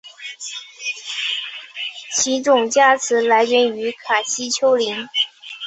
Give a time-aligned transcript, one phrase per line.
[2.15, 5.07] 其种加词来源于卡西丘陵。